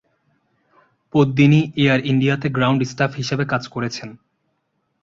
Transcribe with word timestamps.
পদ্মিনী 1.13 1.61
'এয়ার 1.71 1.99
ইন্ডিয়া' 2.05 2.39
তে 2.41 2.47
ground 2.49 2.81
staff 2.83 3.11
হিসেবে 3.15 3.43
কাজ 3.45 3.63
করেছেন। 3.67 4.09